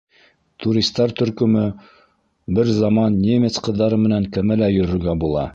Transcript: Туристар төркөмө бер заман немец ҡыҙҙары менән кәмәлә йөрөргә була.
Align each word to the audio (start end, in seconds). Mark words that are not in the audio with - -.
Туристар 0.63 1.13
төркөмө 1.19 1.65
бер 2.61 2.73
заман 2.81 3.21
немец 3.29 3.63
ҡыҙҙары 3.69 4.03
менән 4.07 4.29
кәмәлә 4.39 4.75
йөрөргә 4.79 5.19
була. 5.27 5.49